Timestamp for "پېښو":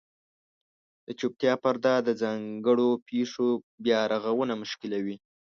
3.07-3.47